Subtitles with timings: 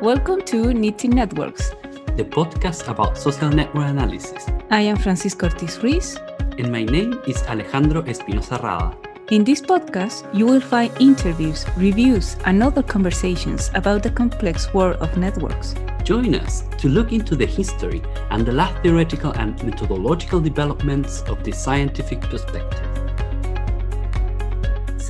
[0.00, 1.72] Welcome to Knitting Networks,
[2.16, 4.46] the podcast about social network analysis.
[4.70, 6.16] I am Francisca Ortiz Ruiz.
[6.56, 8.96] And my name is Alejandro Espinosa Rada.
[9.30, 14.96] In this podcast, you will find interviews, reviews, and other conversations about the complex world
[15.02, 15.74] of networks.
[16.02, 21.44] Join us to look into the history and the last theoretical and methodological developments of
[21.44, 22.99] the scientific perspective.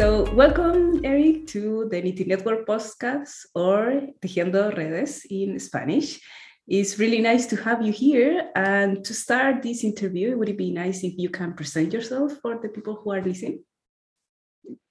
[0.00, 6.18] So, welcome, Eric, to the Knitting Network podcast or Tejiendo Redes in Spanish.
[6.66, 8.48] It's really nice to have you here.
[8.56, 12.58] And to start this interview, would it be nice if you can present yourself for
[12.62, 13.62] the people who are listening?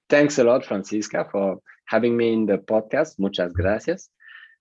[0.08, 3.18] Thanks a lot, Francisca, for having me in the podcast.
[3.18, 4.10] Muchas gracias.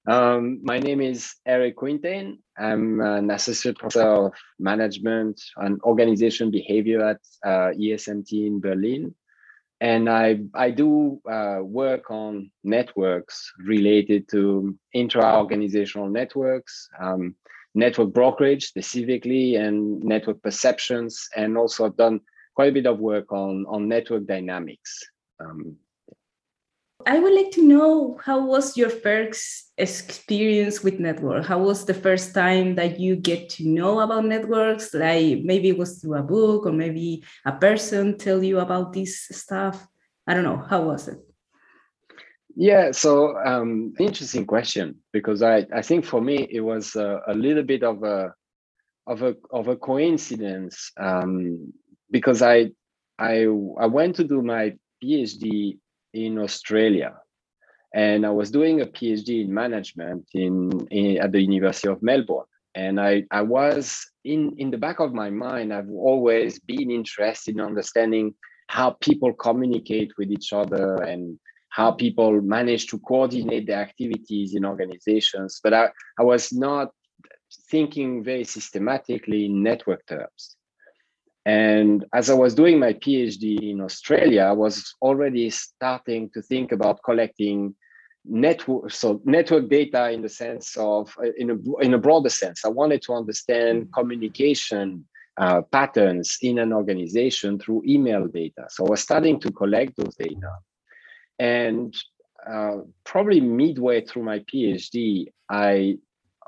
[0.07, 2.39] Um, my name is Eric Quintane.
[2.57, 9.13] I'm an associate professor of management and organization behavior at uh, ESMT in Berlin.
[9.81, 17.35] And I, I do uh, work on networks related to intra-organizational networks, um,
[17.73, 21.29] network brokerage specifically, and network perceptions.
[21.35, 22.19] And also I've done
[22.55, 24.99] quite a bit of work on, on network dynamics.
[25.39, 25.77] Um,
[27.05, 31.45] I would like to know how was your first experience with network?
[31.45, 34.93] How was the first time that you get to know about networks?
[34.93, 39.27] Like maybe it was through a book or maybe a person tell you about this
[39.31, 39.87] stuff.
[40.27, 40.57] I don't know.
[40.57, 41.19] How was it?
[42.55, 47.33] Yeah, so um, interesting question because I, I think for me it was a, a
[47.33, 48.33] little bit of a
[49.07, 51.71] of a of a coincidence um,
[52.11, 52.71] because I
[53.17, 53.43] I
[53.79, 55.77] I went to do my PhD
[56.13, 57.15] in Australia.
[57.93, 62.45] And I was doing a PhD in management in, in, at the University of Melbourne.
[62.75, 67.55] And I, I was in, in the back of my mind, I've always been interested
[67.55, 68.35] in understanding
[68.67, 74.65] how people communicate with each other and how people manage to coordinate their activities in
[74.65, 75.59] organizations.
[75.63, 76.91] But I, I was not
[77.69, 80.55] thinking very systematically in network terms.
[81.49, 86.71] And as I was doing my PhD in Australia, I was already starting to think
[86.71, 87.75] about collecting
[88.25, 91.03] network so network data in the sense of
[91.37, 92.59] in a in a broader sense.
[92.63, 95.05] I wanted to understand communication
[95.43, 98.63] uh, patterns in an organization through email data.
[98.69, 100.53] So I was starting to collect those data,
[101.39, 101.91] and
[102.53, 102.77] uh,
[103.11, 105.97] probably midway through my PhD, I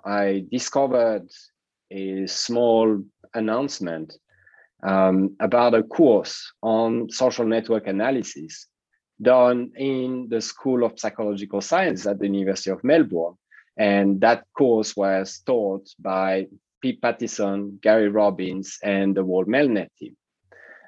[0.06, 1.28] I discovered
[1.90, 2.86] a small
[3.34, 4.08] announcement
[4.84, 8.68] um, about a course on social network analysis
[9.22, 13.36] done in the School of Psychological Science at the University of Melbourne.
[13.78, 16.48] And that course was taught by
[16.82, 20.18] Pip Pattison, Garry Robins, and the World MelNet team.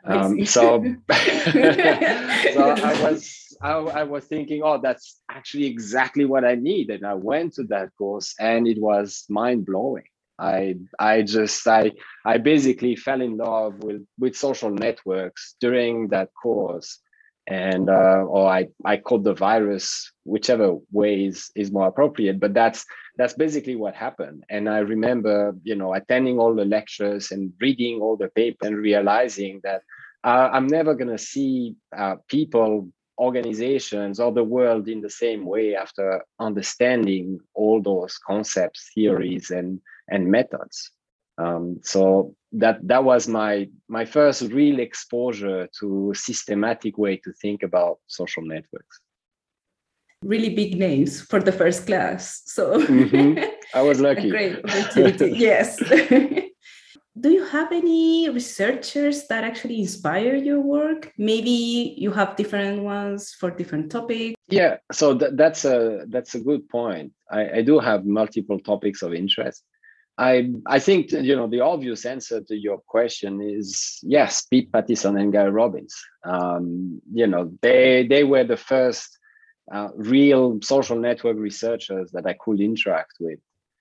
[0.05, 6.55] Um, so, so I was I, I, was thinking, oh, that's actually exactly what I
[6.55, 10.03] need, and I went to that course, and it was mind blowing.
[10.39, 11.91] I I just I
[12.25, 16.99] I basically fell in love with with social networks during that course,
[17.47, 22.39] and uh, or I I caught the virus, whichever way is is more appropriate.
[22.39, 22.85] But that's
[23.17, 24.43] that's basically what happened.
[24.49, 28.77] And I remember you know attending all the lectures and reading all the papers and
[28.77, 29.81] realizing that
[30.23, 32.89] uh, I'm never gonna see uh, people
[33.19, 39.79] organizations or the world in the same way after understanding all those concepts theories and
[40.09, 40.91] and methods.
[41.37, 47.63] Um, so that that was my my first real exposure to systematic way to think
[47.63, 48.99] about social networks.
[50.23, 52.43] Really big names for the first class.
[52.45, 53.43] So mm-hmm.
[53.73, 54.29] I was lucky.
[54.29, 55.31] great opportunity.
[55.35, 55.81] yes.
[57.19, 61.13] Do you have any researchers that actually inspire your work?
[61.17, 64.33] Maybe you have different ones for different topics.
[64.47, 67.11] Yeah, so th- that's a that's a good point.
[67.29, 69.63] I, I do have multiple topics of interest.
[70.17, 75.17] I I think you know the obvious answer to your question is yes, Pip Pattison
[75.17, 75.95] and Garry Robins.
[76.23, 79.17] Um, you know they they were the first
[79.71, 83.39] uh, real social network researchers that I could interact with,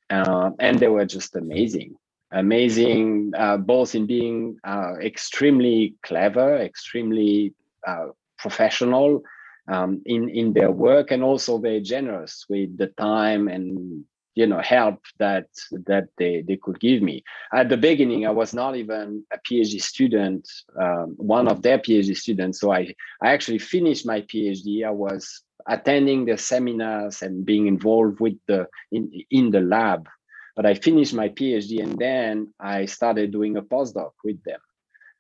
[0.09, 1.97] uh, and they were just amazing,
[2.33, 7.55] amazing uh, both in being uh, extremely clever, extremely
[7.87, 8.07] uh,
[8.39, 9.23] professional.
[9.69, 14.61] Um, in in their work and also very generous with the time and you know
[14.61, 15.47] help that
[15.87, 17.25] that they they could give me.
[17.53, 20.49] At the beginning i was not even a phd student
[20.81, 22.61] um, one of their phd students.
[22.61, 28.21] So i i actually finished my phd i was attending the seminars and being involved
[28.21, 30.09] with the in in the lab.
[30.57, 34.61] But i finished my phd and then i started doing a postdoc with them.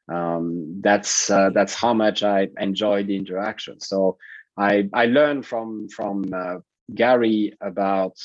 [0.08, 3.80] Um, that's uh, that's how much i enjoyed the interaction.
[3.80, 4.16] So
[4.56, 6.58] i i learned from from uh,
[6.94, 8.16] gary about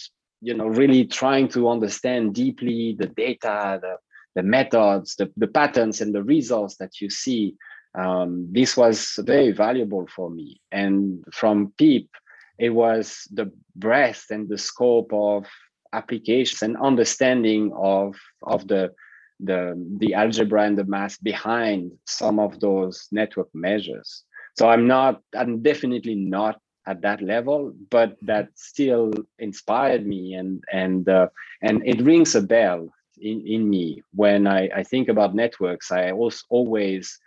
[0.41, 3.95] you know really trying to understand deeply the data the,
[4.35, 7.55] the methods the, the patterns and the results that you see.
[7.97, 10.61] Um, this was very valuable for me.
[10.71, 12.05] And from Pip
[12.57, 15.45] it was the breadth and the scope of
[15.93, 18.93] applications and understanding of of the
[19.39, 24.23] the the algebra and the math behind some of those network measures.
[24.57, 30.63] So i'm not i'm definitely not at that level but that still inspired me and
[30.71, 31.27] and uh,
[31.61, 32.89] and it rings a bell
[33.19, 34.03] in, in me.
[34.13, 37.19] When I, I think about networks i also always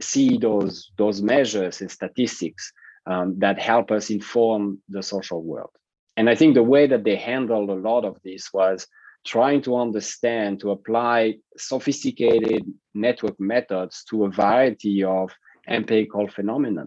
[0.00, 2.72] see those those measures and statistics
[3.06, 5.74] um, that help us inform the social world.
[6.16, 8.86] And i think the way that they handled a lot of this was
[9.26, 12.64] trying to understand to apply sophisticated
[12.94, 15.30] network methods to a variety of
[15.66, 16.86] empirical phenomena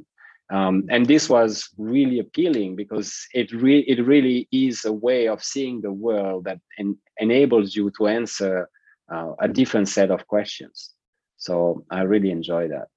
[0.51, 5.41] um, and this was really appealing because it, re- it really is a way of
[5.41, 8.69] seeing the world that en- enables you to answer
[9.11, 10.91] uh, a different set of questions.
[11.37, 12.87] So I really enjoy that.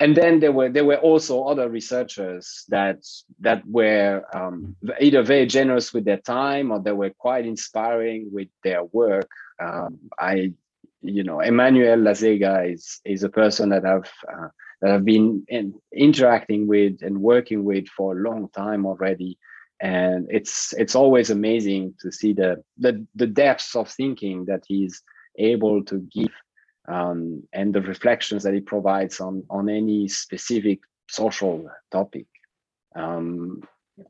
[0.00, 3.00] And then there were there were also other researchers that
[3.40, 8.48] that were um, either very generous with their time or they were quite inspiring with
[8.62, 9.28] their work.
[9.60, 10.52] Um, I,
[11.02, 14.48] you know, Emmanuel Lazega is is a person that I've uh,
[14.80, 19.38] that I've been in, interacting with and working with for a long time already.
[19.80, 25.02] And it's it's always amazing to see the the, the depths of thinking that he's
[25.38, 26.32] able to give
[26.88, 32.26] um, and the reflections that he provides on on any specific social topic.
[32.96, 33.62] Um,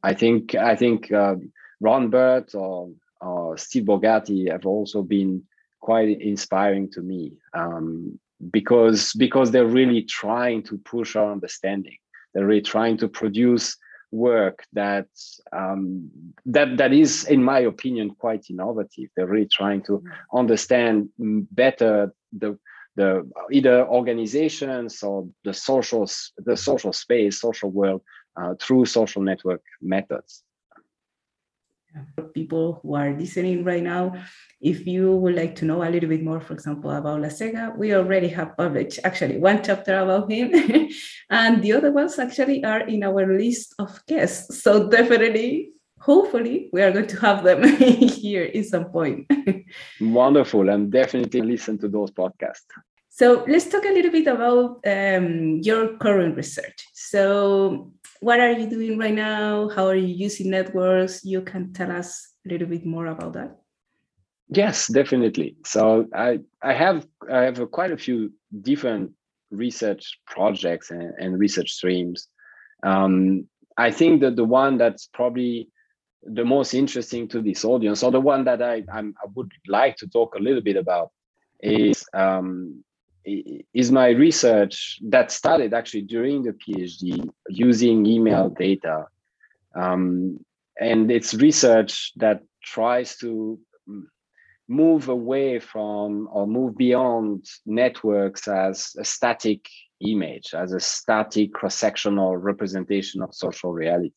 [0.03, 1.37] I think I think uh,
[1.81, 5.43] Ron Burt or, or Steve Borgatti have also been
[5.81, 7.32] quite inspiring to me.
[7.55, 8.19] Um,
[8.50, 11.96] because because they're really trying to push our understanding.
[12.35, 13.76] They're really trying to produce
[14.11, 15.06] work that
[15.52, 16.11] um,
[16.46, 19.11] that that is in my opinion quite innovative.
[19.17, 20.02] They're really trying to
[20.32, 22.58] understand better the
[22.96, 26.08] the either organizations or the social
[26.38, 28.02] the social space social world
[28.41, 30.43] uh, through social network methods
[32.35, 34.14] people who are listening right now,
[34.61, 37.94] if you would like to know a little bit more, for example, about Lazega, we
[37.94, 40.52] already have published actually one chapter about him,
[41.31, 44.62] and the other ones actually are in our list of guests.
[44.62, 45.70] So definitely,
[46.00, 47.62] hopefully, we are going to have them
[48.23, 49.31] here in some point.
[50.00, 52.67] Wonderful, and definitely listen to those podcasts.
[53.11, 56.87] So let's talk a little bit about um, your current research.
[56.94, 59.69] So what are you doing right now?
[59.69, 61.25] How are you using networks?
[61.25, 63.59] You can tell us a little bit more about that.
[64.50, 65.56] Yes, definitely.
[65.65, 68.32] So I I have I have a, quite a few
[68.62, 69.12] different
[69.50, 72.29] research projects and, and research streams.
[72.82, 75.69] Um, I think that the one that's probably
[76.23, 79.97] the most interesting to this audience, or the one that I I'm, i would like
[79.97, 81.11] to talk a little bit about,
[81.61, 82.82] is um,
[83.75, 89.07] is my research that started actually during the PhD using email data.
[89.75, 90.41] Um,
[90.81, 93.59] and it's research that tries to
[94.69, 99.69] move away from or move beyond networks as a static
[100.01, 104.13] image, as a static cross-sectional representation of social reality.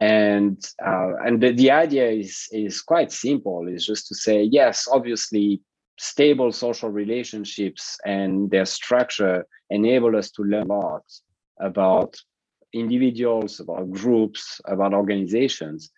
[0.00, 3.66] And uh, and the, the idea is is quite simple.
[3.66, 5.60] Is just to say yes, obviously
[5.98, 11.02] stable social relationships and their structure enable us to learn a lot
[11.60, 12.16] about
[12.72, 15.90] individuals about groups about organizations.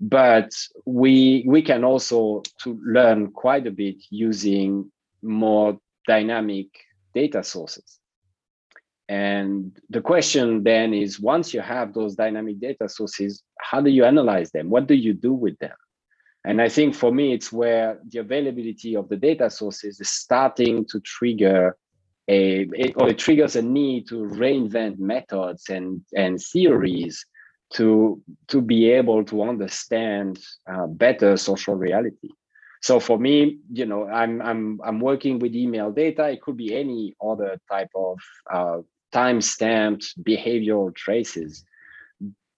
[0.00, 0.50] But
[0.84, 4.90] we we can also to learn quite a bit using
[5.22, 6.66] more dynamic
[7.14, 7.98] data sources.
[9.08, 14.04] And the question then is once you have those dynamic data sources how do you
[14.04, 14.68] analyze them?
[14.70, 15.76] What do you do with them
[16.46, 20.84] and I think for me, it's where the availability of the data sources is starting
[20.86, 21.76] to trigger
[22.28, 27.26] a, it, or it triggers a need to reinvent methods and, and theories
[27.74, 30.38] to, to be able to understand
[30.72, 32.30] uh, better social reality.
[32.80, 36.28] So for me, you know, I'm, I'm, I'm working with email data.
[36.28, 38.18] It could be any other type of
[38.52, 38.78] uh,
[39.10, 41.64] time-stamped behavioral traces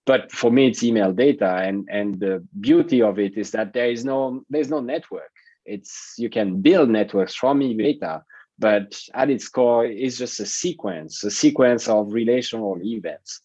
[0.09, 2.35] but for me it's email data and and the
[2.69, 5.33] beauty of it is that there is no there's no network.
[5.67, 8.23] It's you can build networks from email data
[8.59, 13.43] but at its core it's just a sequence a sequence of relational events.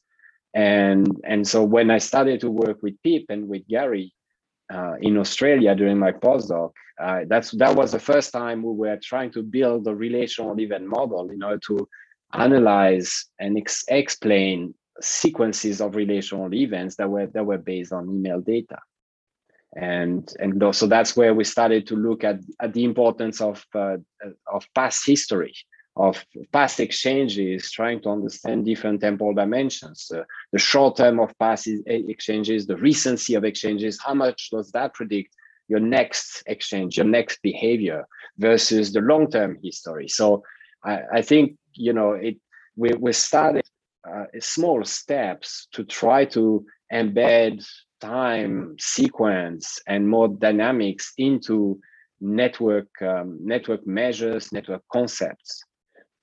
[0.54, 4.08] And and so when i started to work with pip and with gary
[4.76, 6.72] uh, in australia during my postdoc
[7.06, 10.86] uh, that's that was the first time we were trying to build a relational event
[10.98, 11.76] model in order to
[12.48, 18.42] analyze and ex- explain sequences of relational events that were that were based on email
[18.42, 18.80] data.
[19.76, 23.98] And and so that's where we started to look at, at the importance of uh,
[24.48, 25.54] of past history
[25.96, 30.12] of past exchanges trying to understand different temporal dimensions.
[30.14, 34.94] Uh, the short term of past exchanges the recency of exchanges how much does that
[34.94, 35.36] predict
[35.68, 38.06] your next exchange your next behavior
[38.38, 40.08] versus the long term history?
[40.08, 40.44] So
[40.84, 42.38] I, I think you know it
[42.76, 43.64] we, we started
[44.10, 47.66] uh, small steps to try to embed
[48.02, 51.80] time sequence and more dynamics into
[52.20, 55.64] network um, network measures network concepts.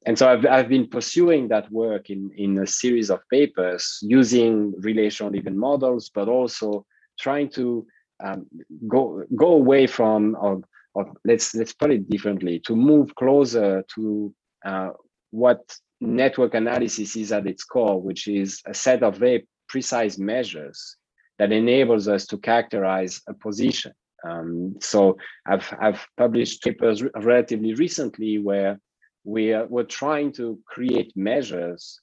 [0.06, 4.72] And so I've, I've been pursuing that work in, in a series of papers using
[4.78, 6.86] relational event models but also
[7.18, 7.86] trying to
[8.22, 8.46] um,
[8.88, 10.62] go go away from or,
[10.94, 14.34] or let's let's put it differently to move closer to
[14.64, 14.90] uh,
[15.30, 15.60] what
[16.00, 20.96] network analysis is at its core which is a set of very precise measures
[21.38, 23.92] that enables us to characterize a position.
[24.22, 25.16] Um, so
[25.46, 28.78] I've, I've published papers relatively recently where
[29.24, 32.00] we are, we're trying to create measures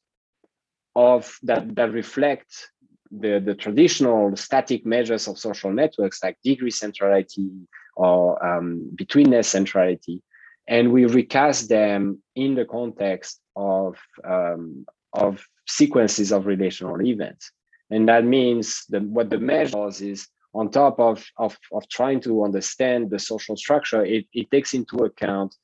[0.96, 2.70] of that, that reflect
[3.12, 7.52] the, the traditional static measures of social networks like degree centrality
[7.96, 10.24] or um, betweenness centrality.
[10.68, 17.52] And we recast them in the context of, um, of sequences of relational events.
[17.90, 22.44] And that means that what the measures is on top of, of, of trying to
[22.44, 25.56] understand the social structure, it, it takes into account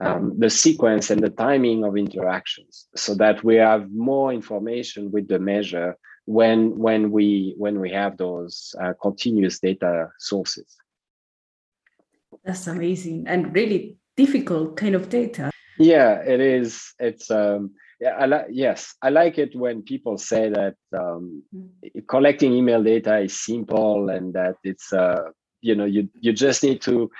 [0.00, 5.28] um, the sequence and the timing of interactions so that we have more information with
[5.28, 10.76] the measure when when we when we have those uh, continuous data sources
[12.44, 17.70] that's amazing and really difficult kind of data yeah it is it's um
[18.00, 22.06] yeah i like yes i like it when people say that um, mm.
[22.08, 25.30] collecting email data is simple and that it's uh,
[25.60, 27.10] you know you you just need to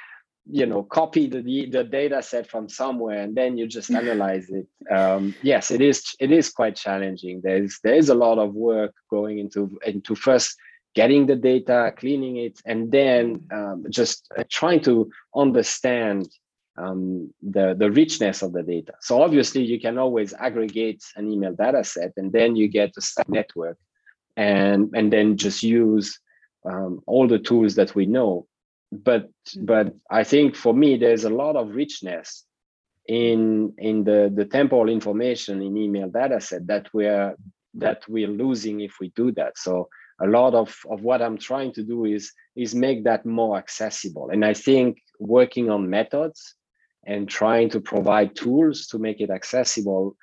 [0.50, 4.66] you know copy the the data set from somewhere and then you just analyze it
[4.90, 9.38] um, yes it is it is quite challenging there's there's a lot of work going
[9.38, 10.56] into into first
[10.94, 13.52] getting the data cleaning it and then mm.
[13.72, 16.28] um, just uh, trying to understand
[16.78, 18.94] um, the, the richness of the data.
[19.00, 23.24] So obviously you can always aggregate an email data set and then you get a
[23.28, 23.78] network
[24.36, 26.18] and, and then just use
[26.64, 28.46] um, all the tools that we know.
[28.92, 29.28] But,
[29.60, 32.44] but I think for me, there's a lot of richness
[33.06, 37.34] in, in the, the temporal information in email data set that we're,
[37.74, 39.58] that we're losing if we do that.
[39.58, 39.88] So
[40.20, 44.30] a lot of, of what I'm trying to do is, is make that more accessible.
[44.30, 46.54] And I think working on methods
[47.08, 50.14] and trying to provide tools to make it accessible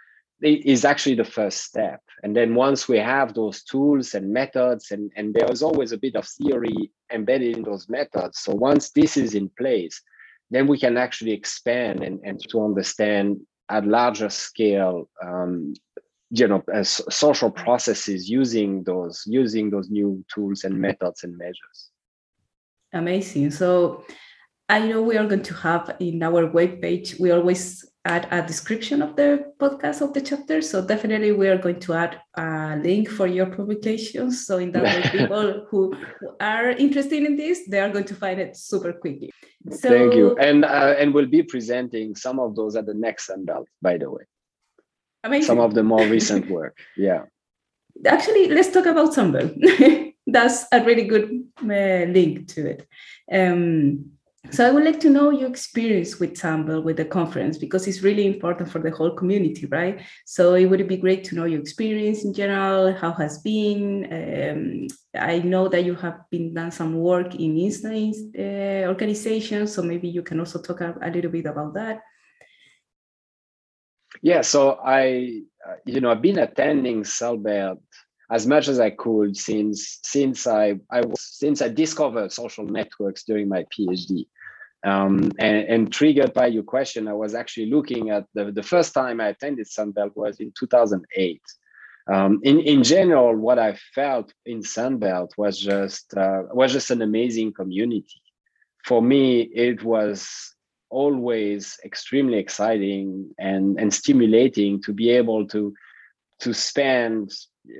[0.42, 2.02] is actually the first step.
[2.22, 5.98] And then once we have those tools and methods, and, and there is always a
[5.98, 8.40] bit of theory embedded in those methods.
[8.40, 10.00] So once this is in place,
[10.52, 15.74] then we can actually expand and, and to understand at larger scale um,
[16.30, 21.92] you know as social processes using those using those new tools and methods and measures
[22.94, 24.04] amazing so
[24.68, 29.02] I know we are going to have in our webpage, we always add a description
[29.02, 30.62] of the podcast of the chapter.
[30.62, 34.46] So definitely we are going to add a link for your publications.
[34.46, 38.16] So in that way, people who, who are interested in this, they are going to
[38.16, 39.32] find it super quickly.
[39.72, 40.38] So, Thank you.
[40.38, 44.12] And uh, and we'll be presenting some of those at the next Sunbelt, by the
[44.12, 44.24] way.
[45.24, 45.48] Amazing.
[45.48, 46.78] Some of the more recent work.
[46.96, 47.24] Yeah.
[48.06, 50.14] Actually, let's talk about Sunbelt.
[50.28, 52.88] That's a really good uh, link to it.
[53.32, 54.12] Um,
[54.52, 58.02] so I would like to know your experience with Sunbelt, with the conference, because it's
[58.02, 60.02] really important for the whole community, right?
[60.26, 64.06] So it would be great to know your experience in general, how has been.
[64.12, 64.88] Um,
[65.20, 70.08] I know that you have been done some work in INSNA uh, organizations, so maybe
[70.08, 72.02] you can also talk a, a little bit about that.
[74.22, 77.80] Yeah, so I, uh, you know, I've been attending Sunbelt
[78.30, 83.24] as much as I could since since I I was since I discovered social networks
[83.24, 84.28] during my PhD.
[84.86, 88.94] Um, and, and, triggered by your question, I was actually looking at the, the first
[88.94, 91.42] time I attended Sunbelt was in 2008.
[92.14, 97.02] Um, in, in general, what I felt in Sunbelt was just uh, was just an
[97.02, 98.22] amazing community.
[98.86, 100.30] For me, it was
[100.92, 105.74] always extremely exciting and, and stimulating to be able to
[106.40, 107.32] to spend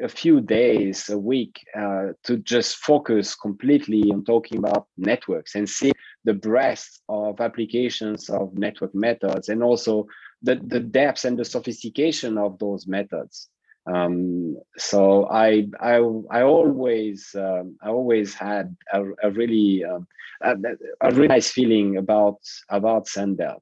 [0.02, 5.70] a few days a week uh, to just focus completely on talking about networks and
[5.70, 5.92] see
[6.26, 10.06] the breadth of applications of network methods and also
[10.42, 13.50] the, the depth and the sophistication of those methods
[13.86, 15.98] Um, so I I
[16.32, 20.08] I always um, I always had a, a really um,
[20.42, 20.56] a,
[21.02, 22.40] a, really nice feeling about
[22.70, 23.62] about Sunbelt.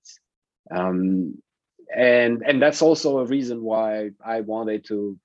[0.71, 1.41] Um,
[1.93, 5.19] and and that's also a reason why I wanted to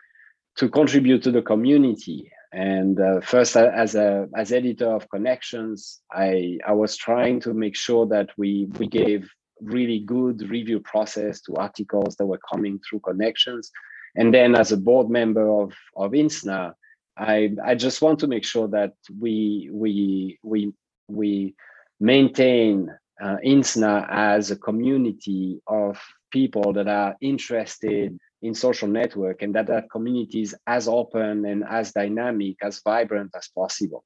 [0.56, 2.32] to contribute to the community.
[2.52, 7.76] And uh, first, as a as editor of Connections, I I was trying to make
[7.76, 9.28] sure that we we gave
[9.60, 13.70] really good review process to articles that were coming through Connections,
[14.16, 16.72] and then as a board member of of INSNA,
[17.18, 20.72] I I just want to make sure that we we we
[21.08, 21.54] we
[22.00, 22.90] maintain
[23.20, 26.00] uh, INSNA as a community of
[26.30, 31.64] people that are interested in social network and that that community is as open and
[31.68, 34.04] as dynamic as vibrant as possible.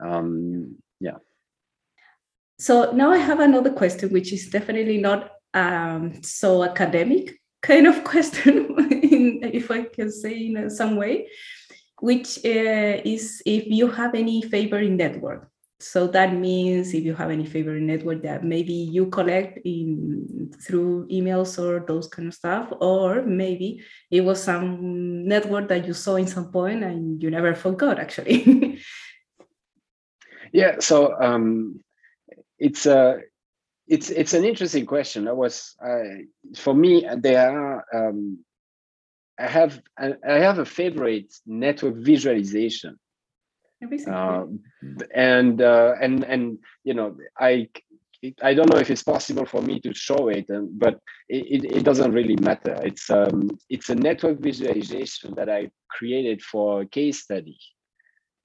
[0.00, 1.18] Um, yeah.
[2.58, 8.02] So now i have another question which is definitely not um, so academic kind of
[8.12, 11.28] question in, if i can say in some way
[12.00, 17.30] which uh, is if you have any favorite network so that means if you have
[17.30, 22.72] any favorite network that maybe you collect in through emails or those kind of stuff
[22.80, 27.54] or maybe it was some network that you saw in some point and you never
[27.54, 28.80] forgot actually.
[30.52, 31.80] Yeah so um,
[32.58, 33.20] it's a
[33.88, 35.28] it's it's an interesting question.
[35.28, 36.24] I was uh,
[36.56, 38.44] for me there are um,
[39.38, 42.98] i have I have a favorite network visualization
[44.08, 44.44] uh,
[45.14, 47.68] and uh, and and you know I
[48.42, 51.84] I don't know if it's possible for me to show it, and, but it, it,
[51.84, 52.76] doesn't really matter.
[52.82, 57.58] It's um it's a network visualization that I created for a case study,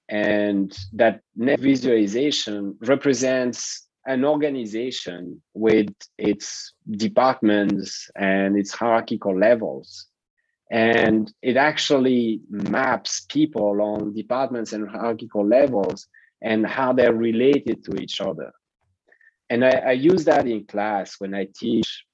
[0.08, 10.08] and that net visualization represents an organization with its departments and its hierarchical levels
[10.72, 16.08] and it actually maps people on departments and hierarchical levels
[16.40, 18.50] and how they're related to each other.
[19.50, 22.04] And I, I use that in class when I teach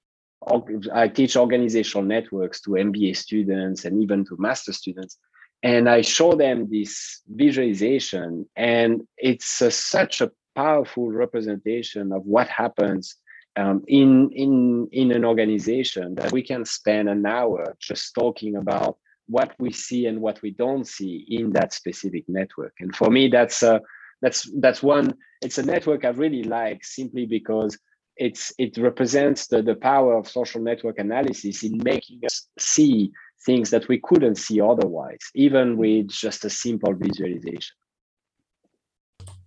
[0.93, 5.19] I teach organizational networks to MBA students and even to master students.
[5.63, 12.49] And I show them this visualization, and it's a, such a powerful representation of what
[12.49, 13.17] happens
[13.59, 18.97] um, in in in an organization that we can spend an hour just talking about
[19.27, 22.75] what we see and what we don't see in that specific network.
[22.81, 23.81] And for me that's uh,
[24.23, 27.79] that's that's one it's a network i really like simply because
[28.17, 33.13] it's it represents the, the power of social network analysis in making us see
[33.47, 37.75] things that we couldn't see otherwise even with just a simple visualization.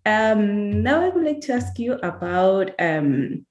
[0.06, 3.46] Um, now i would like to ask you about um,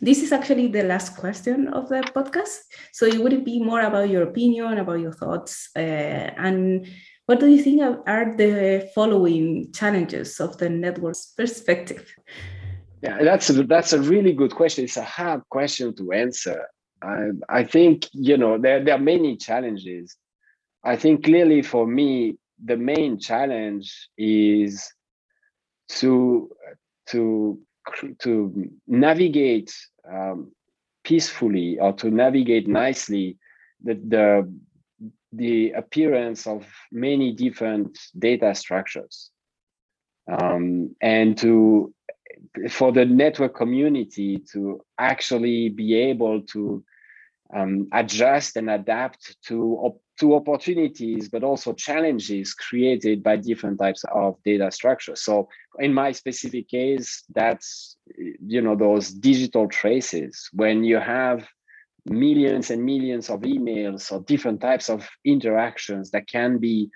[0.00, 2.58] this is actually the last question of the podcast.
[2.92, 6.86] So it would be more about your opinion, about your thoughts, uh, and
[7.26, 12.12] what do you think are the following challenges of the network's perspective?
[13.02, 14.84] Yeah, that's a, that's a really good question.
[14.84, 16.66] It's a hard question to answer.
[17.02, 20.16] I, I think you know there, there are many challenges.
[20.82, 24.92] I think clearly for me the main challenge is
[25.90, 26.50] to
[27.10, 27.60] to
[28.18, 29.72] to navigate
[30.08, 30.52] um,
[31.04, 33.38] peacefully or to navigate nicely
[33.82, 34.52] the, the
[35.32, 39.30] the appearance of many different data structures
[40.30, 41.94] um, and to
[42.68, 46.84] for the network community to actually be able to
[47.54, 54.36] um, adjust and adapt to to opportunities, but also challenges created by different types of
[54.44, 55.22] data structures.
[55.22, 57.96] So in my specific case, that's
[58.46, 61.46] you know those digital traces when you have
[62.06, 66.88] millions and millions of emails or different types of interactions that can be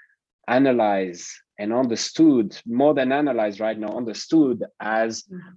[0.49, 1.27] analyzed
[1.59, 5.51] and understood more than analyzed right now understood as mm-hmm.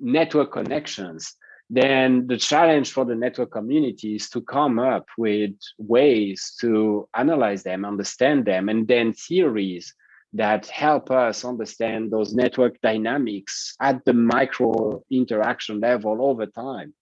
[0.00, 1.36] network connections
[1.70, 7.62] then the challenge for the network community is to come up with ways to analyze
[7.62, 9.94] them, understand them, and then theories
[10.34, 16.92] that help us understand those network dynamics at the micro interaction level over time.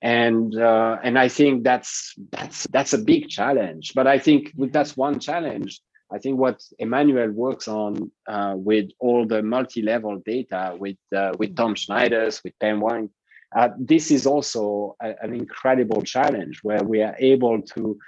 [0.00, 3.92] And uh, and I think that's that's that's a big challenge.
[3.94, 5.80] But I think that's one challenge.
[6.10, 11.56] I think what Emmanuel works on uh, with all the multi-level data with uh, with
[11.56, 13.10] Tom Snijders, with Peng Wang,
[13.56, 17.98] uh, this is also a, an incredible challenge where we are able to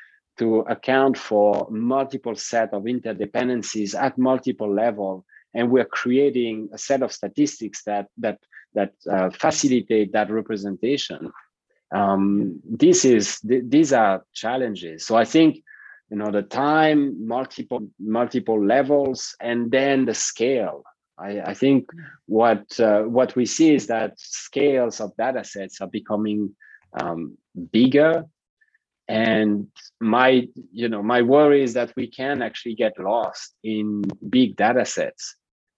[0.41, 5.25] to account for multiple set of interdependencies at multiple level.
[5.53, 8.39] And we're creating a set of statistics that that
[8.75, 11.31] that uh, facilitate that representation.
[11.95, 15.07] Um, this is th- these are challenges.
[15.07, 15.63] So i think
[16.11, 17.01] you know the time
[17.37, 20.85] multiple multiple levels and then the scale.
[21.19, 21.91] I, I think
[22.27, 26.55] what uh, what we see is that scales of data sets are becoming
[26.99, 27.37] um,
[27.73, 28.25] bigger
[29.11, 29.67] and
[30.01, 34.85] my you know my worry is that we can actually get lost in big data
[34.87, 35.35] sets.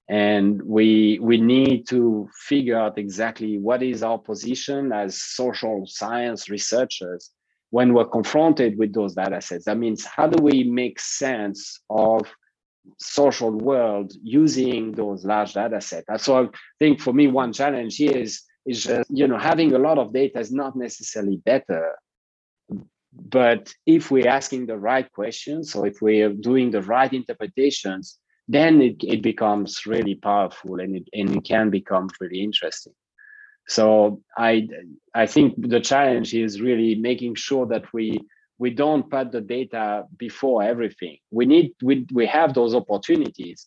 [0.08, 6.50] And we we need to figure out exactly what is our position as social science
[6.50, 7.30] researchers
[7.70, 9.64] when we're confronted with those data sets.
[9.64, 12.20] That means how do we make sense of
[12.98, 16.24] social world using those large data sets?
[16.24, 19.78] So i think for me one challenge here is is just you know having a
[19.78, 21.96] lot of data is not necessarily better
[23.12, 28.82] but if we're asking the right questions or if we're doing the right interpretations then
[28.82, 32.92] it, it becomes really powerful and it, and it can become really interesting.
[33.68, 34.68] So i
[35.14, 38.18] i think the challenge is really making sure that we
[38.58, 41.18] we don't put the data before everything.
[41.30, 43.66] We need we, we have those opportunities.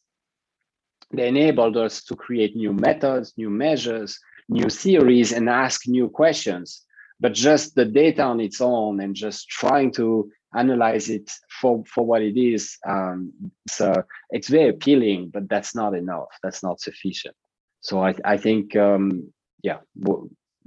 [1.11, 6.84] They enabled us to create new methods new measures new theories and ask new questions
[7.19, 11.29] but just the data on its own and just trying to analyze it
[11.61, 13.31] for for what it is um,
[13.67, 16.29] so it's very appealing but that's not enough.
[16.43, 17.35] That's not sufficient.
[17.81, 19.31] So i, I think um,
[19.63, 19.79] yeah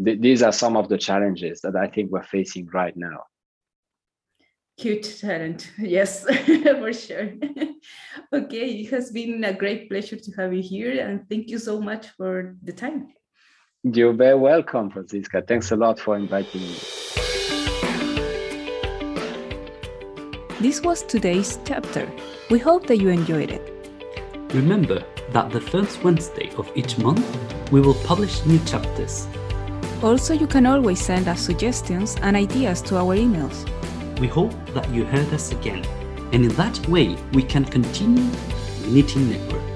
[0.05, 3.21] th- these are some of the challenges that i think we're facing right now.
[4.79, 5.73] Cute talent.
[5.79, 6.25] Yes
[6.81, 7.33] for sure.
[8.33, 11.81] Okay it has been a great pleasure to have you here and thank you so
[11.81, 13.09] much for the time
[13.97, 15.43] you're very welcome, Francisca.
[15.43, 16.77] Thanks a lot for inviting me.
[20.61, 22.11] This was today's chapter.
[22.51, 23.63] We hope that you enjoyed it.
[24.55, 27.25] Remember that the first Wednesday of each month
[27.71, 29.29] we will publish new chapters.
[30.03, 33.69] Also, you can always send us suggestions and ideas to our emails.
[34.19, 35.85] We hope that you heard us again,
[36.33, 38.29] and in that way we can continue
[38.87, 39.68] knitting networks.